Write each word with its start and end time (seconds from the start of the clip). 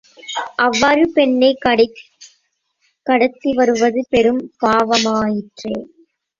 அவ்வாறு 0.57 1.03
பெண்ணைக் 1.11 1.61
கடத்திவருவது 3.05 4.01
பெரும் 4.09 4.43
பாவமாயிற்றே! 4.59 5.75